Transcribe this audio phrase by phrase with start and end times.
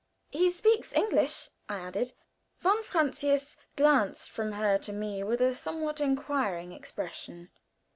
[0.31, 2.11] "He speaks English," I added.
[2.57, 7.51] Von Francius glanced from her to me with a somewhat inquiring expression.